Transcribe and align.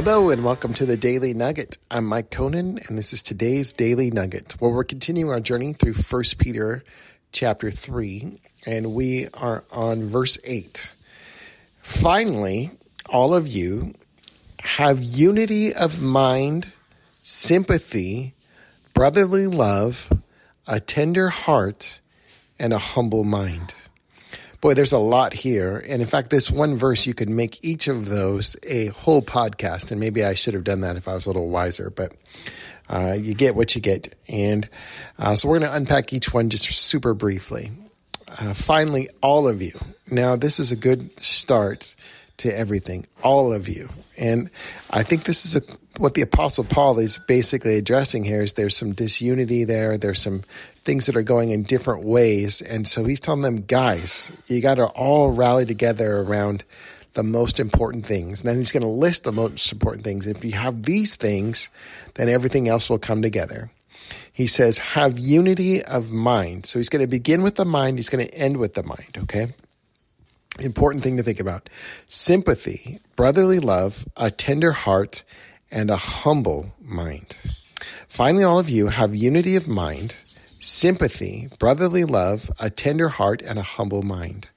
Hello 0.00 0.30
and 0.30 0.44
welcome 0.44 0.72
to 0.74 0.86
the 0.86 0.96
Daily 0.96 1.34
Nugget. 1.34 1.76
I'm 1.90 2.04
Mike 2.04 2.30
Conan 2.30 2.78
and 2.86 2.96
this 2.96 3.12
is 3.12 3.20
today's 3.20 3.72
Daily 3.72 4.12
Nugget. 4.12 4.54
Well, 4.60 4.70
we're 4.70 4.84
continuing 4.84 5.32
our 5.32 5.40
journey 5.40 5.72
through 5.72 5.94
1 5.94 6.22
Peter 6.38 6.84
chapter 7.32 7.72
3 7.72 8.40
and 8.64 8.94
we 8.94 9.26
are 9.34 9.64
on 9.72 10.04
verse 10.04 10.38
8. 10.44 10.94
Finally, 11.80 12.70
all 13.08 13.34
of 13.34 13.48
you 13.48 13.92
have 14.60 15.02
unity 15.02 15.74
of 15.74 16.00
mind, 16.00 16.68
sympathy, 17.20 18.34
brotherly 18.94 19.48
love, 19.48 20.12
a 20.68 20.78
tender 20.78 21.28
heart, 21.28 22.00
and 22.56 22.72
a 22.72 22.78
humble 22.78 23.24
mind. 23.24 23.74
Boy, 24.60 24.74
there's 24.74 24.92
a 24.92 24.98
lot 24.98 25.32
here. 25.32 25.78
And 25.88 26.02
in 26.02 26.08
fact, 26.08 26.30
this 26.30 26.50
one 26.50 26.76
verse, 26.76 27.06
you 27.06 27.14
could 27.14 27.28
make 27.28 27.64
each 27.64 27.86
of 27.86 28.08
those 28.08 28.56
a 28.64 28.86
whole 28.88 29.22
podcast. 29.22 29.90
And 29.92 30.00
maybe 30.00 30.24
I 30.24 30.34
should 30.34 30.54
have 30.54 30.64
done 30.64 30.80
that 30.80 30.96
if 30.96 31.06
I 31.06 31.14
was 31.14 31.26
a 31.26 31.28
little 31.28 31.48
wiser, 31.48 31.90
but 31.90 32.12
uh, 32.88 33.16
you 33.18 33.34
get 33.34 33.54
what 33.54 33.74
you 33.74 33.80
get. 33.80 34.14
And 34.28 34.68
uh, 35.18 35.36
so 35.36 35.48
we're 35.48 35.60
going 35.60 35.70
to 35.70 35.76
unpack 35.76 36.12
each 36.12 36.32
one 36.32 36.50
just 36.50 36.66
super 36.66 37.14
briefly. 37.14 37.70
Uh, 38.26 38.52
finally, 38.52 39.08
all 39.22 39.46
of 39.46 39.62
you. 39.62 39.78
Now, 40.10 40.36
this 40.36 40.58
is 40.58 40.72
a 40.72 40.76
good 40.76 41.18
start 41.20 41.94
to 42.38 42.56
everything, 42.56 43.06
all 43.22 43.52
of 43.52 43.68
you. 43.68 43.88
And 44.16 44.50
I 44.90 45.02
think 45.02 45.24
this 45.24 45.44
is 45.44 45.56
a, 45.56 45.62
what 45.98 46.14
the 46.14 46.22
Apostle 46.22 46.64
Paul 46.64 46.98
is 46.98 47.18
basically 47.18 47.76
addressing 47.76 48.24
here 48.24 48.42
is 48.42 48.54
there's 48.54 48.76
some 48.76 48.92
disunity 48.92 49.64
there. 49.64 49.98
There's 49.98 50.20
some 50.20 50.42
things 50.88 51.04
that 51.04 51.16
are 51.16 51.22
going 51.22 51.50
in 51.50 51.64
different 51.64 52.02
ways. 52.02 52.62
And 52.62 52.88
so 52.88 53.04
he's 53.04 53.20
telling 53.20 53.42
them, 53.42 53.60
guys, 53.60 54.32
you 54.46 54.62
got 54.62 54.76
to 54.76 54.86
all 54.86 55.32
rally 55.32 55.66
together 55.66 56.22
around 56.22 56.64
the 57.12 57.22
most 57.22 57.60
important 57.60 58.06
things. 58.06 58.40
And 58.40 58.48
then 58.48 58.56
he's 58.56 58.72
going 58.72 58.82
to 58.82 58.88
list 58.88 59.24
the 59.24 59.32
most 59.32 59.70
important 59.70 60.02
things. 60.02 60.26
If 60.26 60.42
you 60.42 60.52
have 60.52 60.84
these 60.84 61.14
things, 61.14 61.68
then 62.14 62.30
everything 62.30 62.68
else 62.68 62.88
will 62.88 62.98
come 62.98 63.20
together. 63.20 63.70
He 64.32 64.46
says, 64.46 64.78
have 64.78 65.18
unity 65.18 65.84
of 65.84 66.10
mind. 66.10 66.64
So 66.64 66.78
he's 66.78 66.88
going 66.88 67.04
to 67.04 67.06
begin 67.06 67.42
with 67.42 67.56
the 67.56 67.66
mind. 67.66 67.98
He's 67.98 68.08
going 68.08 68.26
to 68.26 68.34
end 68.34 68.56
with 68.56 68.72
the 68.72 68.82
mind. 68.82 69.18
Okay 69.18 69.48
important 70.60 71.04
thing 71.04 71.16
to 71.16 71.22
think 71.22 71.38
about 71.38 71.68
sympathy, 72.08 72.98
brotherly 73.16 73.60
love, 73.60 74.04
a 74.16 74.28
tender 74.28 74.72
heart, 74.72 75.22
and 75.70 75.88
a 75.90 75.96
humble 75.96 76.72
mind. 76.80 77.36
Finally, 78.08 78.44
all 78.44 78.58
of 78.58 78.68
you 78.68 78.88
have 78.88 79.14
unity 79.14 79.54
of 79.54 79.68
mind, 79.68 80.16
sympathy, 80.68 81.48
brotherly 81.58 82.04
love, 82.04 82.50
a 82.58 82.70
tender 82.70 83.08
heart, 83.08 83.42
and 83.42 83.58
a 83.58 83.62
humble 83.62 84.02
mind. 84.02 84.48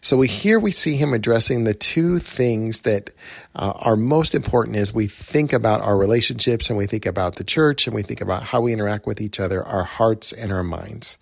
So 0.00 0.18
we 0.18 0.28
here 0.28 0.60
we 0.60 0.70
see 0.70 0.96
him 0.96 1.12
addressing 1.12 1.64
the 1.64 1.74
two 1.74 2.18
things 2.18 2.82
that 2.82 3.10
uh, 3.56 3.72
are 3.74 3.96
most 3.96 4.34
important 4.34 4.76
as 4.76 4.94
we 4.94 5.08
think 5.08 5.52
about 5.52 5.80
our 5.80 5.96
relationships 5.96 6.68
and 6.68 6.78
we 6.78 6.86
think 6.86 7.06
about 7.06 7.36
the 7.36 7.44
church 7.44 7.86
and 7.86 7.96
we 7.96 8.02
think 8.02 8.20
about 8.20 8.42
how 8.42 8.60
we 8.60 8.72
interact 8.72 9.06
with 9.06 9.20
each 9.20 9.40
other, 9.40 9.64
our 9.64 9.82
hearts 9.82 10.32
and 10.32 10.52
our 10.52 10.62
minds. 10.62 11.18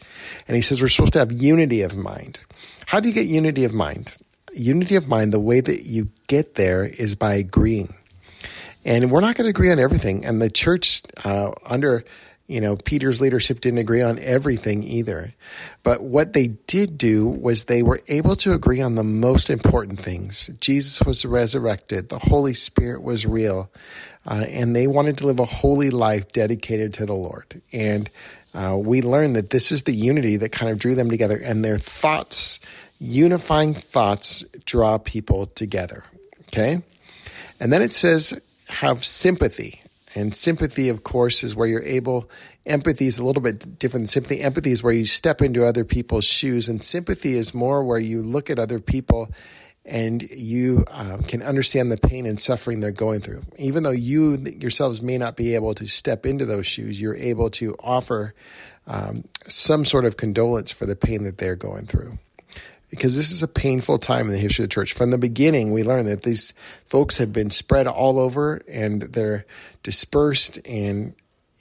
And 0.47 0.57
he 0.57 0.63
says 0.63 0.83
we're 0.83 0.89
supposed 0.89 1.15
to 1.15 1.21
have 1.21 1.33
unity 1.33 1.83
of 1.83 1.97
mind. 1.97 2.41
How 2.87 3.01
do 3.01 3.09
you 3.09 3.15
get 3.15 3.27
unity 3.27 3.65
of 3.65 3.73
mind? 3.73 4.17
Unity 4.53 4.97
of 4.97 5.09
mind, 5.09 5.33
the 5.33 5.41
way 5.41 5.61
that 5.61 5.85
you 5.87 6.11
get 6.27 6.55
there 6.55 6.85
is 6.85 7.15
by 7.15 7.35
agreeing. 7.35 7.95
And 8.85 9.11
we're 9.11 9.21
not 9.21 9.37
going 9.37 9.47
to 9.47 9.51
agree 9.51 9.73
on 9.73 9.79
everything. 9.79 10.27
And 10.27 10.43
the 10.43 10.51
church, 10.51 11.03
uh, 11.25 11.53
under 11.65 12.05
you 12.47 12.61
know, 12.61 12.77
Peter's 12.77 13.21
leadership 13.21 13.61
didn't 13.61 13.79
agree 13.79 14.03
on 14.03 14.19
everything 14.19 14.85
either. 14.85 15.33
But 15.83 16.03
what 16.03 16.35
they 16.35 16.49
did 16.49 16.99
do 16.99 17.27
was 17.27 17.65
they 17.65 17.83
were 17.83 18.03
able 18.09 18.37
to 18.37 18.53
agree 18.53 18.81
on 18.81 18.95
the 18.95 19.05
most 19.05 19.49
important 19.49 19.99
things. 19.99 20.51
Jesus 20.61 21.01
was 21.03 21.25
resurrected. 21.25 22.09
The 22.09 22.19
Holy 22.19 22.55
Spirit 22.55 23.03
was 23.03 23.25
real. 23.25 23.71
Uh, 24.27 24.45
and 24.49 24.75
they 24.75 24.87
wanted 24.87 25.19
to 25.19 25.27
live 25.27 25.41
a 25.41 25.45
holy 25.45 25.91
life 25.91 26.33
dedicated 26.33 26.95
to 26.95 27.07
the 27.07 27.15
Lord. 27.15 27.61
And 27.73 28.11
uh, 28.55 28.77
we 28.79 29.03
learned 29.03 29.37
that 29.37 29.51
this 29.51 29.73
is 29.73 29.83
the 29.83 29.95
unity 29.95 30.37
that 30.37 30.53
kind 30.53 30.71
of 30.71 30.79
drew 30.79 30.95
them 30.95 31.11
together 31.11 31.37
and 31.37 31.65
their 31.65 31.79
thoughts 31.79 32.61
unifying 33.01 33.75
thoughts 33.75 34.45
draw 34.65 34.99
people 34.99 35.47
together. 35.47 36.05
Okay? 36.49 36.83
And 37.61 37.73
then 37.73 37.83
it 37.83 37.93
says, 37.93 38.39
have 38.69 39.05
sympathy. 39.05 39.81
And 40.15 40.35
sympathy, 40.35 40.89
of 40.89 41.03
course, 41.03 41.43
is 41.43 41.57
where 41.57 41.67
you're 41.67 41.83
able, 41.83 42.31
empathy 42.67 43.07
is 43.07 43.19
a 43.19 43.25
little 43.25 43.43
bit 43.43 43.79
different 43.79 44.05
than 44.05 44.07
sympathy. 44.07 44.41
Empathy 44.41 44.71
is 44.71 44.83
where 44.83 44.93
you 44.93 45.07
step 45.07 45.43
into 45.43 45.67
other 45.67 45.85
people's 45.85 46.25
shoes, 46.25 46.69
and 46.69 46.83
sympathy 46.83 47.35
is 47.35 47.53
more 47.53 47.85
where 47.85 47.99
you 47.99 48.23
look 48.23 48.51
at 48.51 48.59
other 48.59 48.79
people 48.79 49.31
and 49.87 50.23
you 50.31 50.83
uh, 50.91 51.19
can 51.29 51.43
understand 51.43 51.93
the 51.93 51.99
pain 51.99 52.25
and 52.25 52.41
suffering 52.41 52.81
they're 52.81 52.91
going 52.91 53.21
through. 53.21 53.43
Even 53.59 53.83
though 53.83 53.91
you 53.91 54.39
yourselves 54.59 55.03
may 55.03 55.19
not 55.19 55.37
be 55.37 55.55
able 55.55 55.75
to 55.75 55.87
step 55.87 56.25
into 56.25 56.47
those 56.47 56.67
shoes, 56.67 56.99
you're 56.99 57.17
able 57.17 57.51
to 57.51 57.75
offer 57.81 58.33
um, 58.87 59.25
some 59.47 59.85
sort 59.85 60.07
of 60.07 60.17
condolence 60.17 60.73
for 60.73 60.87
the 60.87 60.97
pain 60.97 61.25
that 61.25 61.37
they're 61.37 61.57
going 61.57 61.87
through 61.87 62.19
because 62.95 63.17
this 63.17 63.33
is 63.33 63.43
a 63.43 63.49
painful 63.49 63.99
time 63.99 64.27
in 64.27 64.33
the 64.33 64.39
history 64.39 64.63
of 64.63 64.69
the 64.69 64.75
church. 64.75 64.93
From 64.93 65.11
the 65.11 65.19
beginning, 65.19 65.73
we 65.73 65.83
learned 65.83 66.07
that 66.07 66.23
these 66.23 66.55
folks 66.87 67.19
have 67.19 67.33
been 67.33 67.51
spread 67.51 67.89
all 67.89 68.21
over 68.21 68.63
and 68.69 69.03
they're 69.03 69.47
dispersed, 69.83 70.61
and 70.65 71.13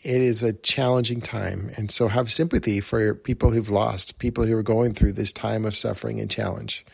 it 0.04 0.22
is 0.22 0.44
a 0.44 0.54
challenging 0.54 1.22
time. 1.22 1.72
And 1.76 1.90
so, 1.90 2.08
have 2.08 2.32
sympathy 2.32 2.82
for 2.82 3.16
people 3.16 3.50
who've 3.50 3.70
lost, 3.70 4.20
people 4.20 4.46
who 4.46 4.56
are 4.56 4.64
going 4.64 4.94
through 4.94 5.14
this 5.14 5.34
time 5.34 5.66
of 5.66 5.76
suffering 5.76 6.20
and 6.20 6.30
challenge. 6.30 6.86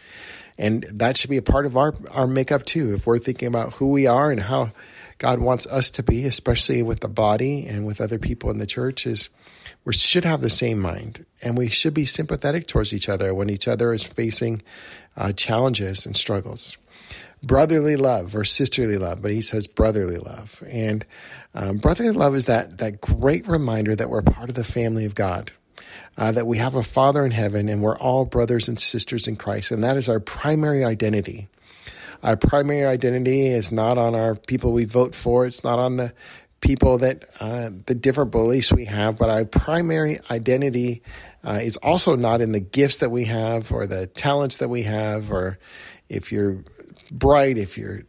And 0.57 0.83
that 0.93 1.17
should 1.17 1.29
be 1.29 1.37
a 1.37 1.41
part 1.41 1.65
of 1.65 1.75
our, 1.75 1.93
our 2.11 2.27
makeup 2.27 2.65
too. 2.65 2.93
If 2.93 3.05
we're 3.05 3.19
thinking 3.19 3.47
about 3.49 3.73
who 3.73 3.89
we 3.89 4.07
are 4.07 4.31
and 4.31 4.39
how 4.39 4.71
God 5.19 5.39
wants 5.39 5.67
us 5.67 5.91
to 5.91 6.03
be, 6.03 6.25
especially 6.25 6.81
with 6.81 7.01
the 7.01 7.09
body 7.09 7.67
and 7.67 7.85
with 7.85 7.99
other 7.99 8.17
people 8.17 8.49
in 8.51 8.57
the 8.57 8.65
church, 8.65 9.05
is 9.05 9.29
we 9.83 9.93
should 9.93 10.23
have 10.23 10.39
the 10.39 10.49
same 10.49 10.79
mind 10.79 11.25
and 11.41 11.57
we 11.57 11.69
should 11.69 11.93
be 11.93 12.05
sympathetic 12.05 12.67
towards 12.67 12.93
each 12.93 13.09
other 13.09 13.33
when 13.33 13.49
each 13.49 13.67
other 13.67 13.93
is 13.93 14.03
facing 14.03 14.61
uh, 15.17 15.33
challenges 15.33 16.05
and 16.05 16.15
struggles. 16.15 16.77
Brotherly 17.43 17.97
love 17.97 18.33
or 18.33 18.45
sisterly 18.45 18.97
love, 18.97 19.21
but 19.21 19.31
he 19.31 19.41
says 19.41 19.67
brotherly 19.67 20.17
love. 20.17 20.63
And 20.67 21.03
um, 21.53 21.77
brotherly 21.77 22.11
love 22.11 22.33
is 22.35 22.45
that, 22.45 22.77
that 22.77 23.01
great 23.01 23.45
reminder 23.45 23.95
that 23.95 24.09
we're 24.09 24.21
part 24.21 24.49
of 24.49 24.55
the 24.55 24.63
family 24.63 25.05
of 25.05 25.15
God. 25.15 25.51
Uh, 26.17 26.33
that 26.33 26.47
we 26.47 26.57
have 26.57 26.75
a 26.75 26.83
Father 26.83 27.25
in 27.25 27.31
heaven 27.31 27.69
and 27.69 27.81
we're 27.81 27.97
all 27.97 28.25
brothers 28.25 28.67
and 28.67 28.77
sisters 28.77 29.27
in 29.27 29.37
Christ, 29.37 29.71
and 29.71 29.83
that 29.85 29.95
is 29.95 30.09
our 30.09 30.19
primary 30.19 30.83
identity. 30.83 31.47
Our 32.23 32.35
primary 32.35 32.85
identity 32.85 33.47
is 33.47 33.71
not 33.71 33.97
on 33.97 34.15
our 34.15 34.35
people 34.35 34.71
we 34.71 34.85
vote 34.85 35.15
for. 35.15 35.45
It's 35.45 35.63
not 35.63 35.79
on 35.79 35.97
the 35.97 36.13
people 36.61 36.97
that 36.99 37.23
uh, 37.39 37.69
the 37.85 37.95
different 37.95 38.31
beliefs 38.31 38.73
we 38.73 38.85
have, 38.85 39.17
but 39.17 39.29
our 39.29 39.45
primary 39.45 40.19
identity 40.29 41.01
uh, 41.43 41.59
is 41.61 41.77
also 41.77 42.15
not 42.15 42.41
in 42.41 42.51
the 42.51 42.59
gifts 42.59 42.97
that 42.97 43.11
we 43.11 43.25
have 43.25 43.71
or 43.71 43.87
the 43.87 44.07
talents 44.07 44.57
that 44.57 44.69
we 44.69 44.83
have, 44.83 45.31
or 45.31 45.57
if 46.09 46.31
you're 46.31 46.63
bright, 47.11 47.57
if 47.57 47.77
you're 47.77 48.03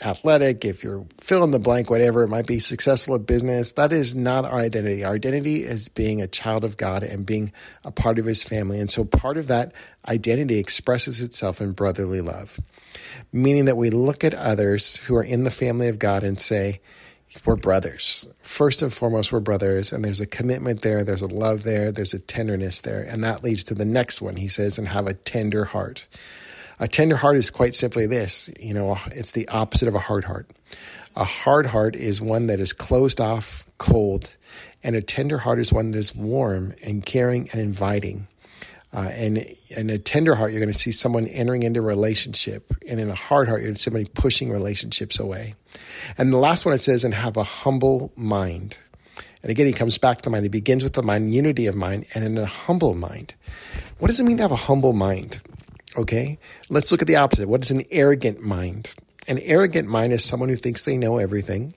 athletic, 0.00 0.64
if 0.64 0.82
you're 0.82 1.04
fill 1.18 1.44
in 1.44 1.50
the 1.50 1.58
blank, 1.58 1.90
whatever 1.90 2.22
it 2.24 2.28
might 2.28 2.46
be, 2.46 2.58
successful 2.58 3.14
at 3.14 3.26
business. 3.26 3.72
That 3.72 3.92
is 3.92 4.14
not 4.14 4.44
our 4.44 4.58
identity. 4.58 5.04
Our 5.04 5.14
identity 5.14 5.64
is 5.64 5.88
being 5.88 6.22
a 6.22 6.26
child 6.26 6.64
of 6.64 6.76
God 6.76 7.02
and 7.02 7.26
being 7.26 7.52
a 7.84 7.90
part 7.90 8.18
of 8.18 8.26
His 8.26 8.44
family. 8.44 8.80
And 8.80 8.90
so 8.90 9.04
part 9.04 9.36
of 9.36 9.48
that 9.48 9.72
identity 10.08 10.58
expresses 10.58 11.20
itself 11.20 11.60
in 11.60 11.72
brotherly 11.72 12.20
love, 12.20 12.58
meaning 13.32 13.66
that 13.66 13.76
we 13.76 13.90
look 13.90 14.24
at 14.24 14.34
others 14.34 14.96
who 14.96 15.14
are 15.14 15.24
in 15.24 15.44
the 15.44 15.50
family 15.50 15.88
of 15.88 15.98
God 15.98 16.22
and 16.22 16.40
say, 16.40 16.80
we're 17.46 17.56
brothers. 17.56 18.26
First 18.42 18.82
and 18.82 18.92
foremost, 18.92 19.32
we're 19.32 19.40
brothers, 19.40 19.92
and 19.92 20.04
there's 20.04 20.20
a 20.20 20.26
commitment 20.26 20.82
there, 20.82 21.02
there's 21.02 21.22
a 21.22 21.26
love 21.26 21.62
there, 21.62 21.90
there's 21.90 22.14
a 22.14 22.18
tenderness 22.18 22.80
there, 22.80 23.02
and 23.02 23.24
that 23.24 23.42
leads 23.42 23.64
to 23.64 23.74
the 23.74 23.84
next 23.84 24.20
one. 24.20 24.36
He 24.36 24.48
says, 24.48 24.78
and 24.78 24.86
have 24.88 25.06
a 25.06 25.14
tender 25.14 25.64
heart. 25.64 26.06
A 26.82 26.88
tender 26.88 27.14
heart 27.14 27.36
is 27.36 27.48
quite 27.48 27.76
simply 27.76 28.08
this 28.08 28.50
you 28.58 28.74
know, 28.74 28.98
it's 29.12 29.32
the 29.32 29.46
opposite 29.48 29.86
of 29.86 29.94
a 29.94 30.00
hard 30.00 30.24
heart. 30.24 30.50
A 31.14 31.22
hard 31.22 31.64
heart 31.64 31.94
is 31.94 32.20
one 32.20 32.48
that 32.48 32.58
is 32.58 32.72
closed 32.72 33.20
off, 33.20 33.64
cold, 33.78 34.36
and 34.82 34.96
a 34.96 35.00
tender 35.00 35.38
heart 35.38 35.60
is 35.60 35.72
one 35.72 35.92
that 35.92 35.98
is 35.98 36.12
warm 36.12 36.74
and 36.82 37.06
caring 37.06 37.48
and 37.52 37.60
inviting. 37.60 38.26
Uh, 38.92 39.10
and 39.12 39.46
in 39.76 39.90
a 39.90 39.98
tender 39.98 40.34
heart, 40.34 40.50
you're 40.50 40.60
going 40.60 40.72
to 40.72 40.78
see 40.78 40.90
someone 40.90 41.28
entering 41.28 41.62
into 41.62 41.78
a 41.78 41.84
relationship. 41.84 42.72
And 42.88 42.98
in 42.98 43.10
a 43.10 43.14
hard 43.14 43.46
heart, 43.46 43.60
you're 43.60 43.68
going 43.68 43.76
to 43.76 43.80
see 43.80 43.84
somebody 43.84 44.06
pushing 44.06 44.50
relationships 44.50 45.20
away. 45.20 45.54
And 46.18 46.32
the 46.32 46.38
last 46.38 46.64
one 46.64 46.74
it 46.74 46.82
says, 46.82 47.04
and 47.04 47.14
have 47.14 47.36
a 47.36 47.44
humble 47.44 48.12
mind. 48.16 48.76
And 49.42 49.52
again, 49.52 49.66
he 49.66 49.72
comes 49.72 49.98
back 49.98 50.18
to 50.18 50.24
the 50.24 50.30
mind. 50.30 50.46
He 50.46 50.48
begins 50.48 50.82
with 50.82 50.94
the 50.94 51.02
mind, 51.04 51.32
unity 51.32 51.68
of 51.68 51.76
mind, 51.76 52.06
and 52.12 52.24
in 52.24 52.36
a 52.38 52.46
humble 52.46 52.94
mind. 52.94 53.34
What 54.00 54.08
does 54.08 54.18
it 54.18 54.24
mean 54.24 54.38
to 54.38 54.42
have 54.42 54.52
a 54.52 54.56
humble 54.56 54.92
mind? 54.92 55.40
Okay. 55.96 56.38
Let's 56.68 56.90
look 56.90 57.02
at 57.02 57.08
the 57.08 57.16
opposite. 57.16 57.48
What 57.48 57.62
is 57.62 57.70
an 57.70 57.84
arrogant 57.90 58.40
mind? 58.40 58.94
An 59.28 59.38
arrogant 59.38 59.88
mind 59.88 60.12
is 60.12 60.24
someone 60.24 60.48
who 60.48 60.56
thinks 60.56 60.84
they 60.84 60.96
know 60.96 61.18
everything, 61.18 61.74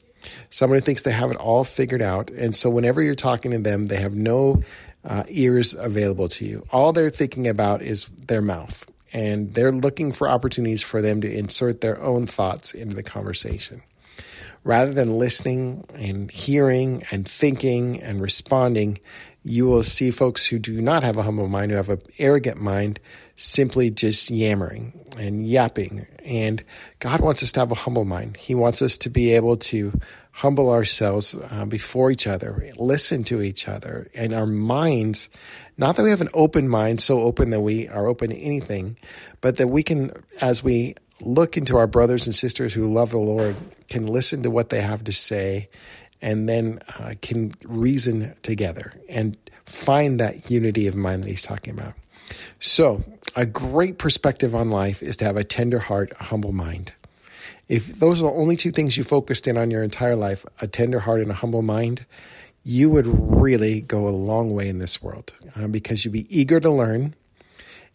someone 0.49 0.79
who 0.79 0.85
thinks 0.85 1.03
they 1.03 1.11
have 1.11 1.31
it 1.31 1.37
all 1.37 1.63
figured 1.63 2.01
out. 2.01 2.31
And 2.31 2.55
so 2.55 2.69
whenever 2.69 3.03
you're 3.03 3.15
talking 3.15 3.51
to 3.51 3.59
them, 3.59 3.87
they 3.87 3.97
have 3.97 4.15
no 4.15 4.63
uh, 5.03 5.23
ears 5.27 5.75
available 5.75 6.27
to 6.29 6.45
you. 6.45 6.65
All 6.71 6.91
they're 6.93 7.09
thinking 7.09 7.47
about 7.47 7.81
is 7.81 8.05
their 8.27 8.41
mouth, 8.41 8.89
and 9.13 9.53
they're 9.53 9.71
looking 9.71 10.11
for 10.11 10.27
opportunities 10.27 10.81
for 10.81 11.01
them 11.01 11.21
to 11.21 11.31
insert 11.31 11.81
their 11.81 12.01
own 12.01 12.25
thoughts 12.25 12.73
into 12.73 12.95
the 12.95 13.03
conversation. 13.03 13.81
Rather 14.65 14.91
than 14.91 15.17
listening 15.17 15.85
and 15.93 16.29
hearing 16.29 17.05
and 17.11 17.25
thinking 17.25 18.01
and 18.01 18.19
responding, 18.21 18.99
you 19.43 19.67
will 19.67 19.83
see 19.83 20.09
folks 20.09 20.47
who 20.47 20.57
do 20.57 20.81
not 20.81 21.03
have 21.03 21.17
a 21.17 21.21
humble 21.21 21.47
mind, 21.47 21.69
who 21.69 21.77
have 21.77 21.89
an 21.89 22.01
arrogant 22.17 22.59
mind, 22.59 22.99
simply 23.35 23.91
just 23.91 24.31
yammering 24.31 24.91
and 25.19 25.45
yapping. 25.45 26.07
And 26.25 26.63
God 26.99 27.21
wants 27.21 27.43
us 27.43 27.51
to 27.53 27.59
have 27.59 27.71
a 27.71 27.75
humble 27.75 28.05
mind. 28.05 28.37
He 28.37 28.55
wants 28.55 28.81
us 28.81 28.97
to 28.97 29.09
be 29.09 29.35
able 29.35 29.55
to 29.57 29.93
humble 30.31 30.71
ourselves 30.71 31.35
uh, 31.51 31.65
before 31.65 32.09
each 32.09 32.25
other, 32.25 32.71
listen 32.75 33.23
to 33.25 33.41
each 33.43 33.67
other, 33.67 34.09
and 34.15 34.33
our 34.33 34.47
minds. 34.47 35.29
Not 35.77 35.95
that 35.95 36.03
we 36.03 36.09
have 36.09 36.21
an 36.21 36.29
open 36.33 36.67
mind, 36.67 36.99
so 37.01 37.19
open 37.19 37.51
that 37.51 37.61
we 37.61 37.87
are 37.87 38.07
open 38.07 38.31
to 38.31 38.37
anything, 38.37 38.97
but 39.41 39.57
that 39.57 39.67
we 39.67 39.83
can, 39.83 40.11
as 40.41 40.63
we 40.63 40.95
look 41.21 41.57
into 41.57 41.77
our 41.77 41.87
brothers 41.87 42.25
and 42.25 42.35
sisters 42.35 42.73
who 42.73 42.91
love 42.91 43.11
the 43.11 43.17
Lord, 43.17 43.55
can 43.89 44.07
listen 44.07 44.43
to 44.43 44.51
what 44.51 44.69
they 44.69 44.81
have 44.81 45.03
to 45.05 45.13
say 45.13 45.69
and 46.21 46.49
then 46.49 46.79
uh, 46.99 47.13
can 47.21 47.53
reason 47.63 48.33
together 48.41 48.93
and 49.09 49.37
find 49.65 50.19
that 50.19 50.49
unity 50.49 50.87
of 50.87 50.95
mind 50.95 51.23
that 51.23 51.29
he's 51.29 51.43
talking 51.43 51.73
about. 51.73 51.93
So, 52.59 53.03
a 53.35 53.45
great 53.45 53.97
perspective 53.97 54.55
on 54.55 54.69
life 54.69 55.03
is 55.03 55.17
to 55.17 55.25
have 55.25 55.37
a 55.37 55.43
tender 55.43 55.79
heart, 55.79 56.13
a 56.19 56.23
humble 56.23 56.53
mind. 56.53 56.93
If 57.67 57.99
those 57.99 58.21
are 58.21 58.29
the 58.29 58.37
only 58.37 58.55
two 58.55 58.71
things 58.71 58.97
you 58.97 59.03
focused 59.03 59.47
in 59.47 59.57
on 59.57 59.71
your 59.71 59.83
entire 59.83 60.15
life, 60.15 60.45
a 60.61 60.67
tender 60.67 60.99
heart 60.99 61.21
and 61.21 61.31
a 61.31 61.35
humble 61.35 61.61
mind, 61.61 62.05
you 62.63 62.89
would 62.89 63.05
really 63.07 63.81
go 63.81 64.07
a 64.07 64.09
long 64.09 64.53
way 64.53 64.69
in 64.69 64.79
this 64.79 65.01
world 65.01 65.33
uh, 65.55 65.67
because 65.67 66.03
you'd 66.03 66.11
be 66.11 66.27
eager 66.35 66.59
to 66.59 66.69
learn 66.69 67.13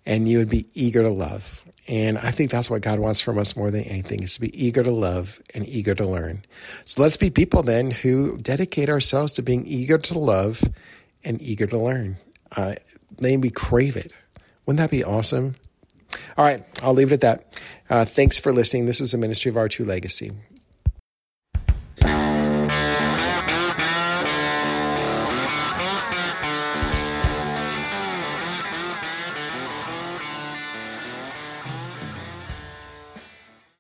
and 0.07 0.29
you 0.29 0.39
would 0.39 0.49
be 0.49 0.67
eager 0.75 1.03
to 1.03 1.11
love. 1.11 1.63
And 1.91 2.19
I 2.19 2.31
think 2.31 2.53
that's 2.53 2.71
what 2.71 2.83
God 2.83 3.01
wants 3.01 3.21
from 3.21 3.37
us 3.37 3.57
more 3.57 3.73
than 3.73 3.83
anything 3.83 4.23
is 4.23 4.35
to 4.35 4.41
be 4.41 4.65
eager 4.65 4.85
to 4.85 4.93
love 4.93 5.43
and 5.53 5.69
eager 5.69 5.93
to 5.97 6.07
learn. 6.07 6.45
So 6.85 7.03
let's 7.03 7.17
be 7.17 7.31
people 7.31 7.65
then 7.65 7.91
who 7.91 8.39
dedicate 8.39 8.89
ourselves 8.89 9.33
to 9.33 9.43
being 9.43 9.67
eager 9.67 9.99
to 9.99 10.17
love 10.17 10.63
and 11.25 11.43
eager 11.43 11.67
to 11.67 11.77
learn. 11.77 12.17
Uh, 12.57 12.77
we 13.21 13.51
crave 13.51 13.97
it. 13.97 14.13
Wouldn't 14.65 14.79
that 14.79 14.93
be 14.93 15.03
awesome? 15.03 15.57
All 16.39 16.45
right, 16.45 16.65
I'll 16.81 16.95
leave 16.95 17.11
it 17.11 17.15
at 17.15 17.21
that. 17.23 17.61
Uh, 17.91 18.05
thanks 18.05 18.39
for 18.39 18.53
listening. 18.53 18.87
This 18.87 19.01
is 19.01 19.11
the 19.11 19.19
Ministry 19.19 19.51
of 19.51 19.57
R2 19.57 19.85
Legacy. 19.85 20.31